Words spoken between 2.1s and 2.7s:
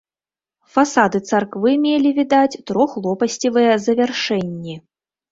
відаць,